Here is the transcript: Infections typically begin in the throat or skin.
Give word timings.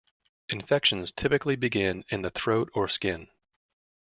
Infections 0.49 1.11
typically 1.11 1.55
begin 1.55 2.03
in 2.09 2.23
the 2.23 2.31
throat 2.31 2.71
or 2.73 2.87
skin. 2.87 3.27